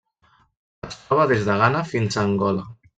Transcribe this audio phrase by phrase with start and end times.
[0.89, 2.71] Es troba des de Ghana fins a Angola.